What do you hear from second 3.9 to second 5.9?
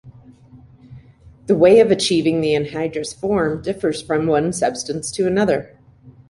from one substance to another.